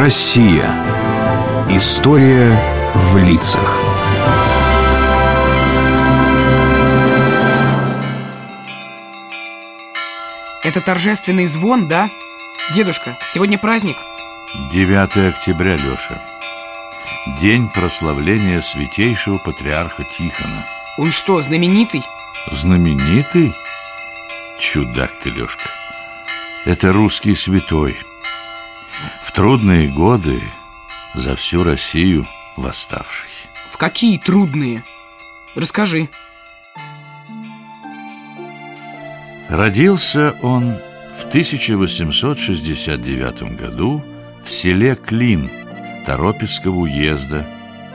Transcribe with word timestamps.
Россия. 0.00 0.64
История 1.68 2.58
в 2.94 3.18
лицах. 3.18 3.78
Это 10.64 10.80
торжественный 10.80 11.46
звон, 11.46 11.86
да? 11.86 12.08
Дедушка, 12.74 13.18
сегодня 13.28 13.58
праздник 13.58 13.96
9 14.70 15.34
октября, 15.34 15.76
Леша 15.76 16.18
День 17.38 17.68
прославления 17.68 18.62
святейшего 18.62 19.36
патриарха 19.36 20.02
Тихона 20.16 20.64
Он 20.96 21.12
что, 21.12 21.42
знаменитый? 21.42 22.02
Знаменитый? 22.50 23.52
Чудак 24.58 25.10
ты, 25.22 25.28
Лешка 25.28 25.68
Это 26.64 26.90
русский 26.90 27.34
святой 27.34 28.00
В 29.30 29.32
трудные 29.32 29.86
годы 29.86 30.42
за 31.14 31.36
всю 31.36 31.62
Россию 31.62 32.26
восставший 32.56 33.30
В 33.70 33.76
какие 33.76 34.18
трудные? 34.18 34.82
Расскажи 35.54 36.08
Родился 39.48 40.34
он 40.42 40.74
в 41.16 41.26
1869 41.28 43.56
году 43.56 44.02
в 44.44 44.50
селе 44.50 44.96
Клин 44.96 45.48
Торопецкого 46.06 46.80
уезда 46.80 47.46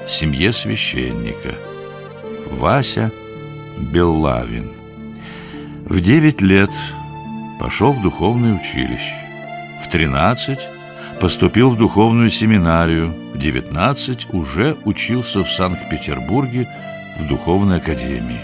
в 0.07 0.11
семье 0.11 0.53
священника 0.53 1.53
Вася 2.49 3.11
Беллавин. 3.77 4.71
В 5.83 5.99
9 5.99 6.41
лет 6.41 6.71
пошел 7.59 7.91
в 7.91 8.01
духовное 8.01 8.57
училище. 8.57 9.15
В 9.83 9.89
13 9.89 10.74
поступил 11.19 11.69
в 11.69 11.77
духовную 11.77 12.29
семинарию. 12.29 13.13
В 13.33 13.37
19 13.37 14.33
уже 14.33 14.77
учился 14.85 15.43
в 15.43 15.51
Санкт-Петербурге 15.51 16.67
в 17.19 17.27
духовной 17.27 17.77
академии. 17.77 18.39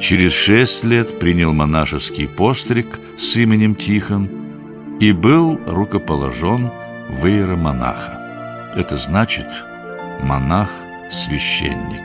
Через 0.00 0.32
шесть 0.32 0.84
лет 0.84 1.18
принял 1.18 1.52
монашеский 1.52 2.28
постриг 2.28 3.00
с 3.18 3.36
именем 3.36 3.74
Тихон 3.74 4.28
и 5.00 5.12
был 5.12 5.58
рукоположен 5.66 6.70
в 7.08 7.26
иеромонаха. 7.26 8.72
Это 8.76 8.96
значит 8.96 9.46
монах-священник. 10.22 12.02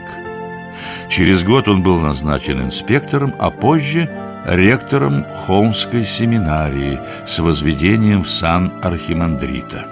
Через 1.08 1.44
год 1.44 1.68
он 1.68 1.82
был 1.82 1.98
назначен 2.00 2.62
инспектором, 2.62 3.34
а 3.38 3.50
позже 3.50 4.08
ректором 4.44 5.24
Холмской 5.46 6.04
семинарии 6.04 7.00
с 7.26 7.38
возведением 7.38 8.22
в 8.22 8.30
сан 8.30 8.72
архимандрита. 8.82 9.86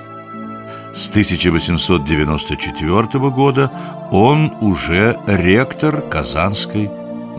С 0.94 1.08
1894 1.08 3.30
года 3.30 3.70
он 4.10 4.52
уже 4.60 5.18
ректор 5.26 6.02
Казанской 6.02 6.90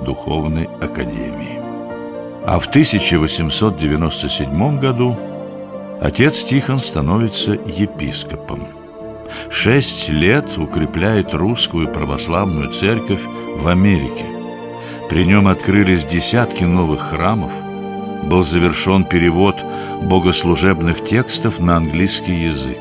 духовной 0.05 0.69
академии. 0.79 1.59
А 2.45 2.59
в 2.59 2.67
1897 2.67 4.79
году 4.79 5.17
отец 6.01 6.43
Тихон 6.43 6.79
становится 6.79 7.51
епископом. 7.51 8.67
Шесть 9.49 10.09
лет 10.09 10.57
укрепляет 10.57 11.33
русскую 11.33 11.87
православную 11.87 12.69
церковь 12.71 13.21
в 13.57 13.65
Америке. 13.67 14.40
При 15.11 15.25
нем 15.25 15.49
открылись 15.49 16.05
десятки 16.05 16.63
новых 16.63 17.01
храмов, 17.01 17.51
был 18.23 18.45
завершен 18.45 19.03
перевод 19.03 19.57
богослужебных 20.03 21.03
текстов 21.03 21.59
на 21.59 21.75
английский 21.75 22.33
язык. 22.33 22.79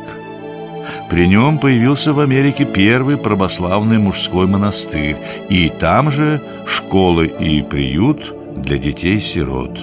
При 1.10 1.26
нем 1.26 1.58
появился 1.58 2.12
в 2.12 2.20
Америке 2.20 2.64
первый 2.64 3.16
православный 3.16 3.98
мужской 3.98 4.46
монастырь, 4.46 5.16
и 5.48 5.70
там 5.70 6.12
же 6.12 6.40
школы 6.68 7.26
и 7.26 7.62
приют 7.62 8.32
для 8.54 8.78
детей-сирот. 8.78 9.80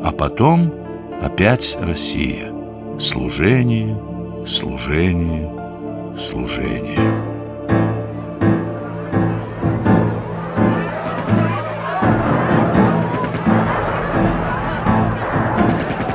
А 0.00 0.12
потом 0.12 0.72
опять 1.20 1.76
Россия. 1.80 2.52
Служение, 3.00 4.00
служение, 4.46 5.50
служение. 6.16 7.37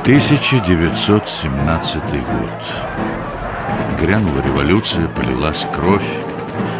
Тысяча 0.04 0.60
девятьсот 0.60 1.26
семнадцатый 1.30 2.20
год 2.20 3.98
грянула 3.98 4.42
революция, 4.42 5.08
полилась 5.08 5.66
кровь. 5.74 6.04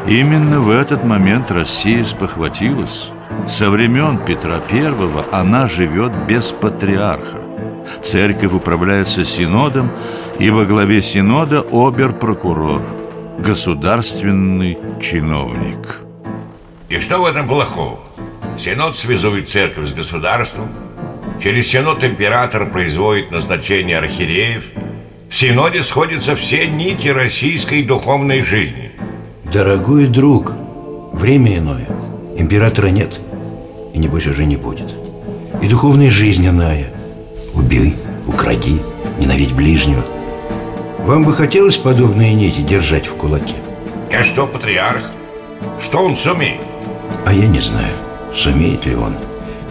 Именно 0.06 0.60
в 0.60 0.68
этот 0.68 1.04
момент 1.04 1.50
Россия 1.50 2.04
спохватилась. 2.04 3.10
Со 3.48 3.70
времен 3.70 4.18
Петра 4.18 4.60
I 4.70 4.94
она 5.32 5.66
живет 5.68 6.12
без 6.26 6.52
патриарха. 6.52 7.38
Церковь 8.02 8.52
управляется 8.52 9.24
синодом, 9.24 9.90
и 10.38 10.50
во 10.50 10.66
главе 10.66 11.00
синода 11.00 11.64
обер-прокурор, 11.72 12.82
государственный 13.38 14.78
чиновник. 15.00 16.02
И 16.90 17.00
что 17.00 17.22
в 17.22 17.24
этом 17.24 17.48
плохого? 17.48 18.00
Синод 18.58 18.98
связует 18.98 19.48
церковь 19.48 19.88
с 19.88 19.94
государством, 19.94 20.68
через 21.42 21.68
синод 21.68 22.04
император 22.04 22.70
производит 22.70 23.30
назначение 23.30 23.98
архиереев– 23.98 24.64
в 25.34 25.36
Синоде 25.36 25.82
сходятся 25.82 26.36
все 26.36 26.68
нити 26.68 27.08
российской 27.08 27.82
духовной 27.82 28.40
жизни. 28.40 28.92
Дорогой 29.52 30.06
друг, 30.06 30.52
время 31.12 31.58
иное. 31.58 31.88
Императора 32.36 32.86
нет. 32.86 33.20
И 33.92 33.98
небось 33.98 34.28
уже 34.28 34.46
не 34.46 34.54
будет. 34.54 34.94
И 35.60 35.66
духовная 35.66 36.12
жизнь 36.12 36.46
иная. 36.46 36.86
Убей, 37.52 37.96
укради, 38.28 38.80
ненавидь 39.18 39.50
ближнего. 39.54 40.04
Вам 41.00 41.24
бы 41.24 41.34
хотелось 41.34 41.78
подобные 41.78 42.32
нити 42.32 42.60
держать 42.60 43.08
в 43.08 43.16
кулаке? 43.16 43.56
Я 44.12 44.22
что, 44.22 44.46
патриарх? 44.46 45.10
Что 45.80 45.98
он 45.98 46.16
сумеет? 46.16 46.60
А 47.26 47.32
я 47.32 47.48
не 47.48 47.58
знаю, 47.58 47.94
сумеет 48.32 48.86
ли 48.86 48.94
он 48.94 49.16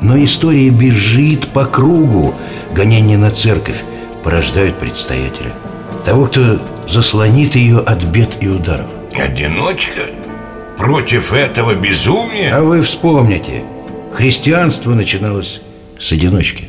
Но 0.03 0.21
история 0.21 0.69
бежит 0.69 1.47
по 1.47 1.65
кругу 1.65 2.35
Гонение 2.73 3.17
на 3.17 3.31
церковь 3.31 3.83
порождают 4.21 4.77
предстоятеля 4.77 5.55
Того, 6.03 6.27
кто 6.27 6.59
заслонит 6.89 7.55
ее 7.55 7.79
от 7.79 8.03
бед 8.03 8.37
и 8.41 8.49
ударов 8.49 8.87
Одиночка? 9.15 10.01
Против 10.77 11.31
этого 11.31 11.73
безумия? 11.73 12.53
А 12.53 12.63
вы 12.63 12.81
вспомните 12.81 13.63
Христианство 14.13 14.93
начиналось 14.93 15.61
с 15.97 16.11
одиночки 16.11 16.65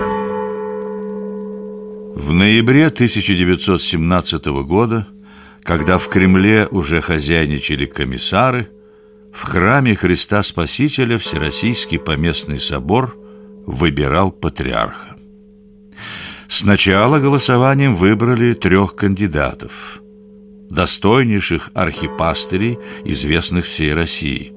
В 2.14 2.32
ноябре 2.32 2.86
1917 2.86 4.46
года 4.46 5.08
Когда 5.64 5.98
в 5.98 6.06
Кремле 6.06 6.68
уже 6.70 7.00
хозяйничали 7.00 7.86
комиссары 7.86 8.68
В 9.32 9.42
храме 9.42 9.96
Христа 9.96 10.40
Спасителя 10.44 11.18
Всероссийский 11.18 11.98
поместный 11.98 12.60
собор 12.60 13.16
Выбирал 13.66 14.30
патриарха. 14.30 15.16
Сначала 16.48 17.18
голосованием 17.18 17.94
выбрали 17.94 18.54
трех 18.54 18.94
кандидатов 18.94 20.00
Достойнейших 20.70 21.70
архипастырей, 21.74 22.78
известных 23.04 23.66
всей 23.66 23.92
России. 23.92 24.52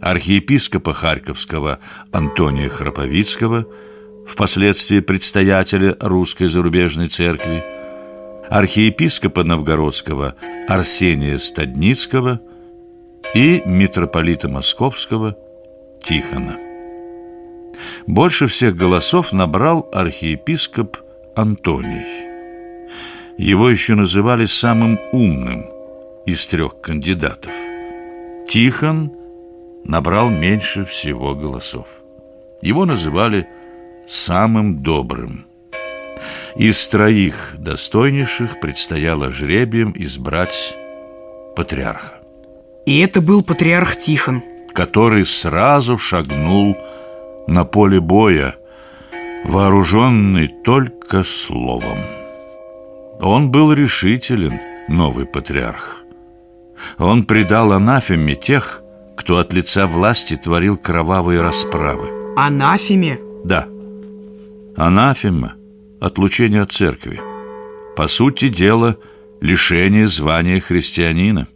Архиепископа 0.00 0.92
Харьковского 0.92 1.78
Антония 2.12 2.68
Храповицкого 2.68 3.66
Впоследствии 4.26 5.00
предстоятеля 5.00 5.96
Русской 6.00 6.48
зарубежной 6.48 7.08
церкви 7.08 7.64
Архиепископа 8.50 9.44
Новгородского 9.44 10.34
Арсения 10.68 11.38
Стадницкого 11.38 12.40
И 13.34 13.62
митрополита 13.64 14.48
Московского 14.48 15.36
Тихона 16.02 16.63
больше 18.06 18.46
всех 18.46 18.76
голосов 18.76 19.32
набрал 19.32 19.88
архиепископ 19.92 20.98
Антоний. 21.34 22.24
Его 23.38 23.68
еще 23.68 23.94
называли 23.94 24.44
самым 24.44 24.98
умным 25.12 25.66
из 26.26 26.46
трех 26.46 26.80
кандидатов. 26.80 27.50
Тихон 28.48 29.12
набрал 29.84 30.30
меньше 30.30 30.84
всего 30.84 31.34
голосов. 31.34 31.86
Его 32.62 32.86
называли 32.86 33.48
самым 34.06 34.82
добрым. 34.82 35.46
Из 36.56 36.86
троих 36.88 37.54
достойнейших 37.58 38.60
предстояло 38.60 39.30
жребием 39.30 39.92
избрать 39.96 40.76
патриарха. 41.56 42.20
И 42.86 43.00
это 43.00 43.20
был 43.20 43.42
патриарх 43.42 43.96
Тихон 43.96 44.42
Который 44.74 45.24
сразу 45.24 45.98
шагнул 45.98 46.76
на 47.46 47.64
поле 47.64 48.00
боя, 48.00 48.56
вооруженный 49.44 50.48
только 50.64 51.22
словом. 51.22 51.98
Он 53.20 53.50
был 53.50 53.72
решителен 53.72 54.58
новый 54.88 55.26
патриарх. 55.26 56.02
Он 56.98 57.24
предал 57.24 57.72
анафеме 57.72 58.34
тех, 58.34 58.82
кто 59.16 59.38
от 59.38 59.52
лица 59.52 59.86
власти 59.86 60.36
творил 60.36 60.76
кровавые 60.76 61.40
расправы. 61.40 62.34
Анафеме? 62.36 63.18
Да. 63.44 63.68
Анафема– 64.76 65.54
отлучение 66.00 66.62
от 66.62 66.72
церкви. 66.72 67.20
По 67.96 68.08
сути 68.08 68.48
дела, 68.48 68.96
лишение 69.40 70.06
звания 70.06 70.60
христианина. 70.60 71.46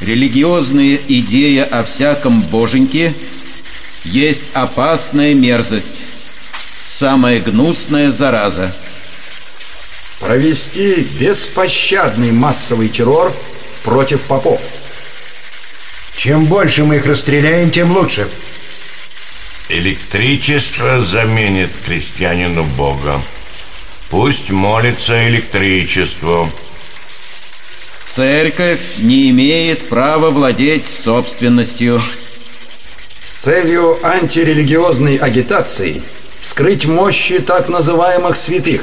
Религиозная 0.00 1.00
идея 1.08 1.64
о 1.64 1.82
всяком 1.82 2.42
боженьке 2.42 3.14
есть 4.04 4.50
опасная 4.52 5.32
мерзость, 5.32 6.02
самая 6.88 7.40
гнусная 7.40 8.12
зараза. 8.12 8.74
Провести 10.20 11.06
беспощадный 11.18 12.30
массовый 12.30 12.88
террор 12.88 13.34
против 13.84 14.20
попов. 14.22 14.60
Чем 16.16 16.44
больше 16.44 16.84
мы 16.84 16.96
их 16.96 17.06
расстреляем, 17.06 17.70
тем 17.70 17.96
лучше. 17.96 18.28
Электричество 19.68 21.00
заменит 21.00 21.70
крестьянину 21.84 22.64
Бога. 22.64 23.22
Пусть 24.10 24.50
молится 24.50 25.26
электричеству. 25.28 26.52
Церковь 28.16 29.00
не 29.02 29.28
имеет 29.28 29.90
права 29.90 30.30
владеть 30.30 30.86
собственностью. 30.88 32.00
С 33.22 33.42
целью 33.42 33.98
антирелигиозной 34.02 35.16
агитации 35.16 36.00
вскрыть 36.40 36.86
мощи 36.86 37.40
так 37.40 37.68
называемых 37.68 38.36
святых, 38.36 38.80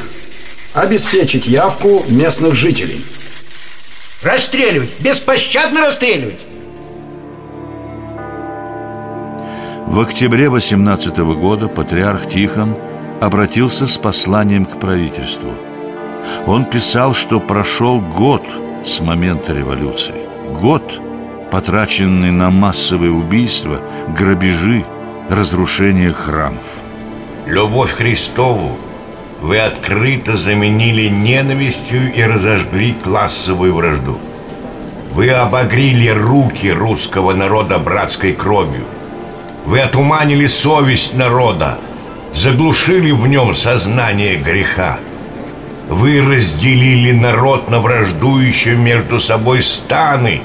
обеспечить 0.76 1.48
явку 1.48 2.06
местных 2.10 2.54
жителей. 2.54 3.04
Расстреливать, 4.22 4.92
беспощадно 5.00 5.82
расстреливать. 5.82 6.40
В 9.88 10.00
октябре 10.00 10.48
18 10.48 11.18
года 11.18 11.70
патриарх 11.70 12.30
Тихон 12.30 12.78
обратился 13.20 13.88
с 13.88 13.98
посланием 13.98 14.66
к 14.66 14.80
правительству. 14.80 15.56
Он 16.46 16.66
писал, 16.66 17.16
что 17.16 17.40
прошел 17.40 18.00
год 18.00 18.44
с 18.86 19.00
момента 19.00 19.54
революции. 19.54 20.28
Год, 20.62 21.00
потраченный 21.52 22.32
на 22.32 22.50
массовые 22.50 23.12
убийства, 23.12 23.82
грабежи, 24.18 24.86
разрушение 25.30 26.14
храмов. 26.14 26.82
Любовь 27.46 27.92
Христову 27.92 28.78
вы 29.42 29.60
открыто 29.60 30.36
заменили 30.36 31.08
ненавистью 31.08 32.14
и 32.14 32.24
разожгли 32.24 32.94
классовую 32.94 33.76
вражду. 33.76 34.18
Вы 35.14 35.30
обогрили 35.30 36.08
руки 36.10 36.72
русского 36.72 37.34
народа 37.34 37.78
братской 37.80 38.34
кровью. 38.34 38.84
Вы 39.66 39.80
отуманили 39.80 40.48
совесть 40.48 41.14
народа, 41.14 41.78
заглушили 42.34 43.12
в 43.12 43.28
нем 43.28 43.54
сознание 43.54 44.38
греха. 44.38 44.98
Вы 45.90 46.22
разделили 46.22 47.12
народ 47.12 47.70
на 47.70 47.80
враждующие 47.80 48.76
между 48.76 49.20
собой 49.20 49.62
станы 49.62 50.42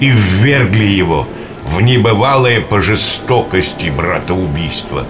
и 0.00 0.08
ввергли 0.10 0.84
его 0.84 1.26
в 1.64 1.80
небывалое 1.80 2.60
по 2.60 2.80
жестокости 2.80 3.90
братоубийство. 3.90 5.04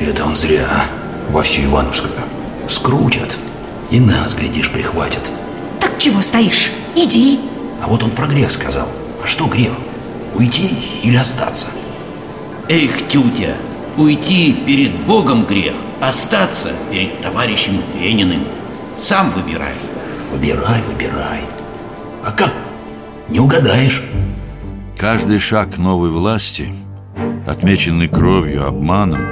Это 0.00 0.24
он 0.24 0.36
зря 0.36 0.86
во 1.30 1.42
всю 1.42 1.62
Ивановскую. 1.64 2.12
Скрутят. 2.68 3.36
И 3.90 4.00
нас, 4.00 4.34
глядишь, 4.34 4.70
прихватят. 4.70 5.30
Так 5.80 5.98
чего 5.98 6.20
стоишь? 6.22 6.70
Иди. 6.94 7.40
А 7.82 7.86
вот 7.86 8.02
он 8.02 8.10
про 8.10 8.26
грех 8.26 8.50
сказал. 8.50 8.88
А 9.22 9.26
что 9.26 9.46
грех? 9.46 9.72
Уйти 10.34 10.70
или 11.02 11.16
остаться? 11.16 11.68
Эх, 12.68 13.08
тютя, 13.08 13.54
уйти 13.96 14.52
перед 14.66 14.96
Богом 14.96 15.44
грех, 15.44 15.74
остаться 16.00 16.72
перед 16.90 17.20
товарищем 17.20 17.82
Лениным. 18.00 18.44
Сам 18.98 19.30
выбирай. 19.30 19.74
Выбирай, 20.32 20.82
выбирай. 20.82 21.40
А 22.24 22.32
как? 22.32 22.52
Не 23.28 23.40
угадаешь. 23.40 24.02
Каждый 24.96 25.38
шаг 25.38 25.76
новой 25.76 26.10
власти, 26.10 26.74
отмеченный 27.46 28.08
кровью, 28.08 28.66
обманом, 28.66 29.26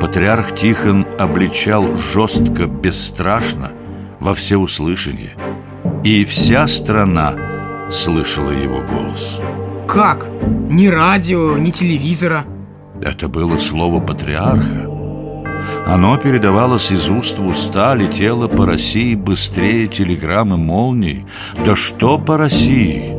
патриарх 0.00 0.54
Тихон 0.54 1.06
обличал 1.18 1.96
жестко, 1.96 2.66
бесстрашно, 2.66 3.72
во 4.20 4.34
всеуслышание. 4.34 5.34
И 6.04 6.24
вся 6.24 6.66
страна 6.66 7.34
слышала 7.90 8.50
его 8.50 8.80
голос. 8.82 9.40
Как? 9.88 10.28
Ни 10.68 10.86
радио, 10.86 11.56
ни 11.56 11.70
телевизора. 11.70 12.44
Это 13.02 13.28
было 13.28 13.56
слово 13.56 14.00
патриарха. 14.00 14.97
Оно 15.86 16.16
передавалось 16.16 16.90
из 16.90 17.08
уст 17.08 17.38
в 17.38 17.46
уста, 17.46 17.94
летело 17.94 18.48
по 18.48 18.66
России 18.66 19.14
быстрее 19.14 19.86
телеграммы 19.86 20.56
молний. 20.56 21.26
Да 21.64 21.74
что 21.74 22.18
по 22.18 22.36
России? 22.36 23.14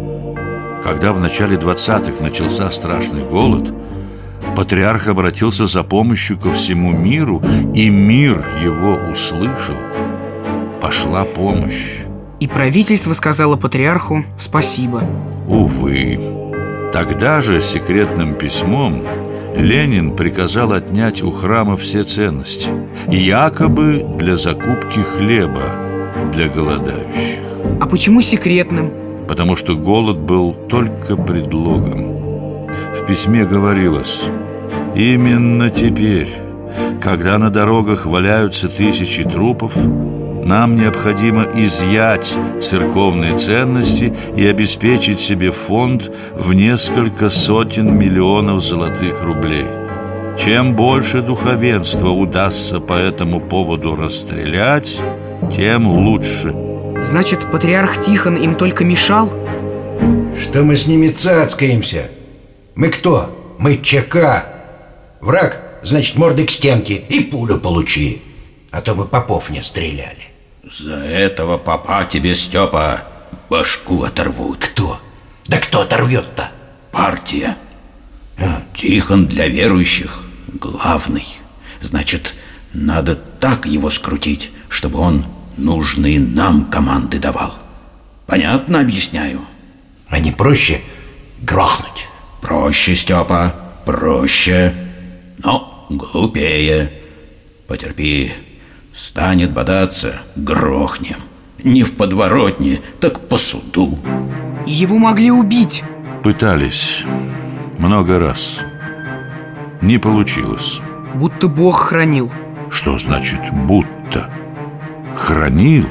Когда 0.83 1.11
в 1.13 1.19
начале 1.19 1.57
20-х 1.57 2.23
начался 2.23 2.69
страшный 2.69 3.23
голод, 3.23 3.73
патриарх 4.55 5.07
обратился 5.07 5.67
за 5.67 5.83
помощью 5.83 6.37
ко 6.37 6.53
всему 6.53 6.91
миру, 6.91 7.41
и 7.73 7.89
мир 7.89 8.43
его 8.61 8.95
услышал. 9.11 9.75
Пошла 10.81 11.25
помощь. 11.25 11.99
И 12.39 12.47
правительство 12.47 13.13
сказало 13.13 13.57
патриарху 13.57 14.23
спасибо. 14.37 15.03
Увы. 15.47 16.19
Тогда 16.93 17.41
же 17.41 17.59
секретным 17.59 18.35
письмом 18.35 19.03
Ленин 19.59 20.15
приказал 20.15 20.71
отнять 20.71 21.21
у 21.21 21.31
храма 21.31 21.75
все 21.75 22.03
ценности, 22.03 22.69
якобы 23.07 24.05
для 24.17 24.37
закупки 24.37 24.99
хлеба 24.99 25.75
для 26.33 26.47
голодающих. 26.47 27.39
А 27.81 27.85
почему 27.85 28.21
секретным? 28.21 28.91
Потому 29.27 29.57
что 29.57 29.75
голод 29.75 30.17
был 30.17 30.53
только 30.53 31.17
предлогом. 31.17 32.67
В 32.67 33.05
письме 33.05 33.45
говорилось 33.45 34.25
«Именно 34.95 35.69
теперь, 35.69 36.29
когда 37.01 37.37
на 37.37 37.49
дорогах 37.49 38.05
валяются 38.05 38.69
тысячи 38.69 39.23
трупов, 39.23 39.75
нам 40.45 40.75
необходимо 40.75 41.43
изъять 41.55 42.35
церковные 42.61 43.37
ценности 43.37 44.13
и 44.35 44.45
обеспечить 44.45 45.19
себе 45.19 45.51
фонд 45.51 46.11
в 46.33 46.53
несколько 46.53 47.29
сотен 47.29 47.97
миллионов 47.97 48.63
золотых 48.63 49.21
рублей. 49.23 49.67
Чем 50.43 50.75
больше 50.75 51.21
духовенства 51.21 52.09
удастся 52.09 52.79
по 52.79 52.93
этому 52.93 53.41
поводу 53.41 53.95
расстрелять, 53.95 55.01
тем 55.53 55.87
лучше. 55.87 56.55
Значит, 57.01 57.51
патриарх 57.51 57.99
Тихон 57.99 58.35
им 58.35 58.55
только 58.55 58.85
мешал? 58.85 59.29
Что 60.41 60.63
мы 60.63 60.77
с 60.77 60.87
ними 60.87 61.09
цацкаемся? 61.09 62.09
Мы 62.75 62.87
кто? 62.87 63.55
Мы 63.59 63.77
ЧК. 63.77 64.45
Враг, 65.19 65.61
значит, 65.83 66.15
мордой 66.15 66.45
к 66.45 66.51
стенке 66.51 66.93
и 66.95 67.25
пулю 67.25 67.57
получи. 67.57 68.21
А 68.71 68.81
то 68.81 68.95
мы 68.95 69.05
попов 69.05 69.49
не 69.49 69.61
стреляли. 69.61 70.28
За 70.69 70.97
этого 70.97 71.57
папа 71.57 72.05
тебе, 72.05 72.35
Степа, 72.35 73.03
башку 73.49 74.03
оторвут. 74.03 74.59
Кто? 74.59 75.01
Да 75.47 75.57
кто 75.57 75.81
оторвет-то? 75.81 76.51
Партия. 76.91 77.57
Тихон 78.75 79.25
для 79.25 79.47
верующих 79.47 80.21
главный. 80.53 81.25
Значит, 81.81 82.35
надо 82.73 83.15
так 83.15 83.65
его 83.65 83.89
скрутить, 83.89 84.51
чтобы 84.69 84.99
он 84.99 85.25
нужные 85.57 86.19
нам 86.19 86.65
команды 86.69 87.17
давал. 87.17 87.55
Понятно 88.27 88.81
объясняю? 88.81 89.41
А 90.07 90.19
не 90.19 90.31
проще 90.31 90.81
грохнуть? 91.41 92.07
Проще, 92.41 92.95
Степа, 92.95 93.55
проще, 93.85 94.73
но 95.39 95.87
глупее. 95.89 96.93
Потерпи, 97.67 98.33
станет 98.99 99.53
бодаться, 99.53 100.21
грохнем. 100.35 101.17
Не 101.63 101.83
в 101.83 101.95
подворотне, 101.95 102.81
так 102.99 103.27
по 103.29 103.37
суду. 103.37 103.97
Его 104.65 104.97
могли 104.97 105.31
убить. 105.31 105.83
Пытались 106.21 107.03
много 107.77 108.19
раз. 108.19 108.59
Не 109.81 109.97
получилось. 109.97 110.81
Будто 111.15 111.47
Бог 111.47 111.79
хранил. 111.79 112.29
Что 112.69 112.97
значит 112.97 113.39
«будто»? 113.53 114.29
Хранил? 115.15 115.85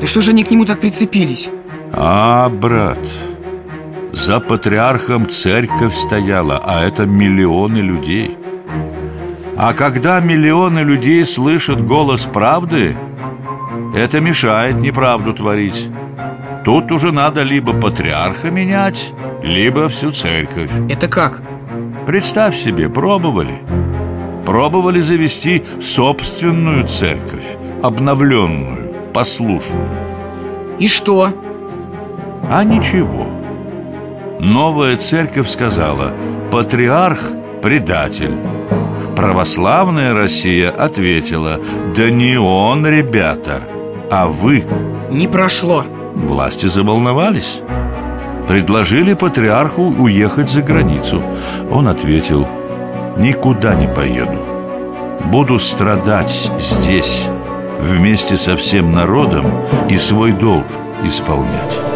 Да 0.00 0.06
что 0.06 0.22
же 0.22 0.30
они 0.30 0.44
к 0.44 0.50
нему 0.50 0.64
так 0.64 0.80
прицепились? 0.80 1.50
А, 1.92 2.48
брат, 2.48 3.00
за 4.12 4.40
патриархом 4.40 5.28
церковь 5.28 5.94
стояла, 5.94 6.62
а 6.64 6.82
это 6.82 7.06
миллионы 7.06 7.78
людей. 7.78 8.36
А 9.56 9.74
когда 9.74 10.20
миллионы 10.20 10.80
людей 10.80 11.24
слышат 11.26 11.84
голос 11.86 12.24
правды, 12.24 12.96
Это 13.94 14.20
мешает 14.20 14.76
неправду 14.80 15.34
творить. 15.34 15.90
Тут 16.64 16.90
уже 16.92 17.12
надо 17.12 17.42
либо 17.42 17.74
патриарха 17.74 18.50
менять, 18.50 19.12
либо 19.42 19.88
всю 19.88 20.10
церковь. 20.10 20.70
Это 20.88 21.08
как? 21.08 21.42
Представь 22.06 22.56
себе, 22.56 22.88
пробовали. 22.88 23.58
Пробовали 24.46 25.00
завести 25.00 25.62
собственную 25.80 26.84
церковь 26.84 27.44
Обновленную, 27.82 28.94
послушную. 29.12 29.88
И 30.78 30.88
что? 30.88 31.28
А 32.48 32.64
ничего. 32.64 33.26
Новая 34.40 34.96
церковь 34.96 35.48
сказала 35.48 36.12
Патриарх– 36.50 37.20
предатель 37.62 38.34
Православная 39.22 40.14
Россия 40.14 40.68
ответила 40.68 41.60
Да 41.96 42.10
не 42.10 42.36
он, 42.36 42.84
ребята, 42.84 43.68
а 44.10 44.26
вы 44.26 44.64
Не 45.10 45.28
прошло. 45.28 45.84
Власти 46.16 46.66
заволновались 46.66 47.60
Предложили 48.48 49.14
патриарху 49.14 49.82
уехать 49.82 50.50
за 50.50 50.62
границу. 50.62 51.22
Он 51.70 51.86
ответил 51.86 52.48
Никуда 53.16 53.76
не 53.76 53.86
поеду. 53.86 54.44
Буду 55.26 55.60
страдать 55.60 56.50
здесь 56.58 57.28
Вместе 57.78 58.36
со 58.36 58.56
всем 58.56 58.92
народом 58.92 59.46
И 59.88 59.98
свой 59.98 60.32
долг 60.32 60.66
исполнять 61.04 61.91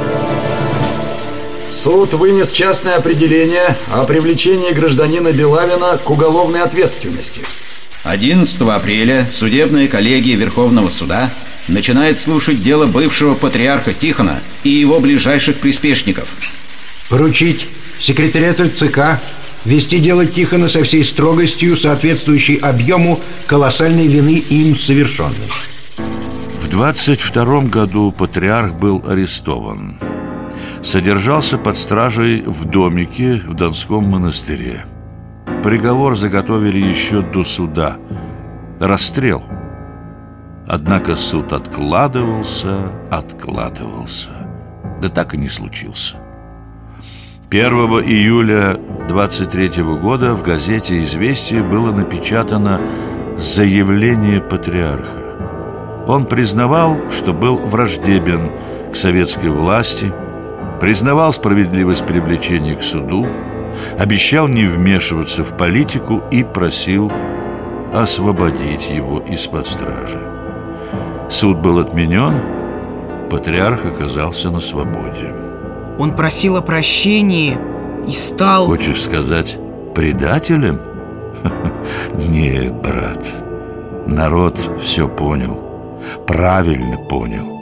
Суд 1.76 2.14
вынес 2.14 2.52
частное 2.52 2.97
определение 2.97 3.76
о 3.92 4.04
привлечении 4.04 4.73
гражданина 4.73 5.30
Белавина 5.30 5.99
к 5.99 6.09
уголовной 6.09 6.62
ответственности. 6.62 7.42
11 8.02 8.62
апреля 8.62 9.28
судебная 9.30 9.87
коллегия 9.87 10.37
Верховного 10.37 10.88
суда 10.88 11.30
начинает 11.68 12.16
слушать 12.16 12.62
дело 12.62 12.87
бывшего 12.87 13.35
патриарха 13.35 13.92
Тихона 13.92 14.40
и 14.64 14.71
его 14.71 15.00
ближайших 15.00 15.56
приспешников. 15.56 16.26
Поручить 17.11 17.66
секретариату 18.00 18.71
ЦК 18.71 19.21
вести 19.66 19.99
дело 19.99 20.25
Тихона 20.25 20.71
со 20.71 20.83
всей 20.83 21.04
строгостью, 21.04 21.76
соответствующей 21.76 22.56
объему 22.56 23.21
колоссальной 23.47 24.06
вины 24.06 24.42
им 24.49 24.78
совершенной. 24.78 25.50
В 26.62 26.71
22 26.71 27.61
году 27.64 28.12
патриарх 28.12 28.73
был 28.73 29.04
арестован 29.06 29.99
Содержался 30.87 31.59
под 31.59 31.76
стражей 31.76 32.43
в 32.43 32.64
домике 32.64 33.43
в 33.45 33.55
Донском 33.55 34.05
монастыре. 34.05 34.87
Приговор 35.64 36.14
заготовили 36.14 36.78
еще 36.78 37.23
до 37.23 37.43
суда. 37.43 37.97
Расстрел. 38.78 39.43
Однако 40.69 41.16
суд 41.16 41.52
откладывался, 41.52 42.93
откладывался. 43.11 44.31
Да 45.02 45.09
так 45.09 45.35
и 45.35 45.38
не 45.38 45.49
случился. 45.49 46.19
1 47.50 47.69
июля 48.05 48.78
23 49.09 49.83
года 49.83 50.35
в 50.35 50.45
газете 50.45 51.02
«Известия» 51.02 51.64
было 51.64 51.90
напечатано 51.90 52.81
заявление 53.37 54.40
патриарха. 54.40 56.05
Он 56.07 56.26
признавал, 56.26 56.97
что 57.11 57.33
был 57.33 57.57
враждебен 57.57 58.52
к 58.93 58.95
советской 58.95 59.50
власти, 59.50 60.12
признавал 60.80 61.33
справедливость 61.33 62.06
привлечения 62.06 62.76
к 62.76 62.83
суду, 62.83 63.26
обещал 63.99 64.49
не 64.49 64.64
вмешиваться 64.64 65.45
в 65.45 65.56
политику 65.56 66.23
и 66.30 66.42
просил 66.42 67.12
освободить 67.92 68.90
его 68.90 69.21
из-под 69.21 69.66
стражи. 69.66 70.21
Суд 71.28 71.59
был 71.59 71.78
отменен, 71.78 72.40
патриарх 73.30 73.85
оказался 73.85 74.50
на 74.50 74.61
свободе. 74.61 75.35
Он 75.99 76.14
просил 76.14 76.56
о 76.56 76.62
прощении 76.62 77.59
и 78.06 78.12
стал... 78.12 78.66
Хочешь 78.66 79.02
сказать, 79.02 79.59
предателем? 79.95 80.80
Нет, 82.28 82.75
брат, 82.75 83.25
народ 84.06 84.59
все 84.83 85.09
понял 85.09 85.66
правильно 86.26 86.99
понял. 87.09 87.56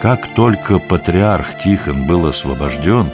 Как 0.00 0.28
только 0.34 0.78
патриарх 0.78 1.58
Тихон 1.58 2.06
был 2.06 2.26
освобожден, 2.26 3.10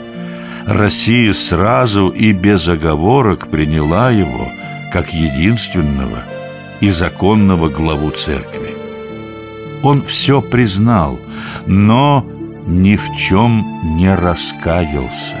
Россия 0.67 1.33
сразу 1.33 2.09
и 2.09 2.31
без 2.31 2.67
оговорок 2.67 3.47
приняла 3.47 4.11
его 4.11 4.47
как 4.91 5.13
единственного 5.13 6.23
и 6.81 6.89
законного 6.89 7.69
главу 7.69 8.11
церкви. 8.11 8.75
Он 9.83 10.01
все 10.03 10.41
признал, 10.41 11.19
но 11.65 12.25
ни 12.65 12.95
в 12.95 13.15
чем 13.15 13.65
не 13.97 14.13
раскаялся. 14.13 15.37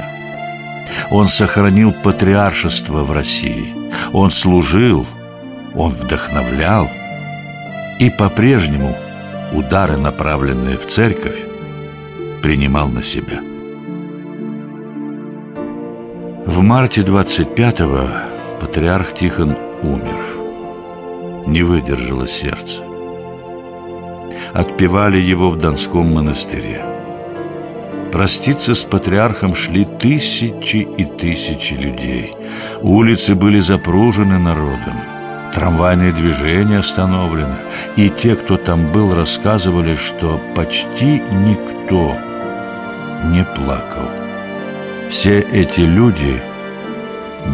Он 1.09 1.27
сохранил 1.27 1.91
патриаршество 1.91 3.03
в 3.03 3.11
России. 3.11 3.73
Он 4.13 4.29
служил, 4.29 5.05
он 5.73 5.91
вдохновлял– 5.91 6.89
и 7.99 8.09
по-прежнему 8.09 8.95
удары, 9.53 9.97
направленные 9.97 10.77
в 10.77 10.87
церковь, 10.87 11.39
принимал 12.41 12.87
на 12.87 13.01
себя. 13.01 13.41
В 16.45 16.61
марте 16.61 17.01
25-го 17.01 18.07
патриарх 18.59 19.13
Тихон 19.13 19.57
умер. 19.81 21.45
Не 21.47 21.63
выдержало 21.63 22.27
сердце. 22.27 22.83
Отпевали 24.53 25.17
его 25.17 25.49
в 25.49 25.57
Донском 25.57 26.13
монастыре. 26.13 26.85
Проститься 28.11 28.75
с 28.75 28.85
патриархом 28.85 29.55
шли 29.55 29.85
тысячи 29.85 30.87
и 30.97 31.03
тысячи 31.03 31.73
людей. 31.73 32.33
Улицы 32.81 33.35
были 33.35 33.59
запружены 33.59 34.39
народом. 34.39 35.14
Трамвайное 35.55 36.11
движение 36.11 36.79
остановлено 36.79 37.55
И 37.95 38.09
те, 38.09 38.35
кто 38.35 38.57
там 38.57 38.91
был, 38.91 39.15
рассказывали, 39.15 39.95
что 39.95 40.37
почти 40.53 41.21
никто 41.31 42.17
не 43.31 43.45
плакал. 43.55 44.09
Все 45.09 45.39
эти 45.39 45.79
люди 45.79 46.41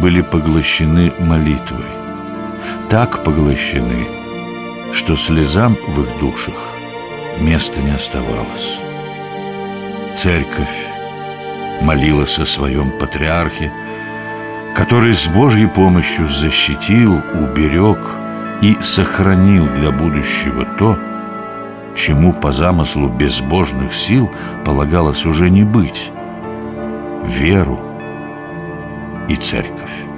были 0.00 0.20
поглощены 0.20 1.12
молитвой. 1.20 1.86
Так 2.88 3.22
поглощены, 3.22 4.08
что 4.92 5.14
слезам 5.14 5.76
в 5.86 6.02
их 6.02 6.18
душах 6.18 6.74
места 7.38 7.80
не 7.80 7.92
оставалось. 7.92 8.80
Церковь 10.16 10.86
молилась 11.80 12.38
о 12.40 12.46
своем 12.46 12.98
патриархе 12.98 13.72
который 14.74 15.12
с 15.12 15.28
Божьей 15.28 15.66
помощью 15.66 16.26
защитил, 16.26 17.20
уберег 17.34 17.98
и 18.62 18.76
сохранил 18.80 19.66
для 19.66 19.90
будущего 19.90 20.64
то, 20.78 20.98
чему 21.94 22.32
по 22.32 22.52
замыслу 22.52 23.08
безбожных 23.08 23.92
сил 23.92 24.30
полагалось 24.64 25.26
уже 25.26 25.50
не 25.50 25.64
быть– 25.64 26.10
веру 27.24 27.78
и 29.28 29.36
церковь. 29.36 30.11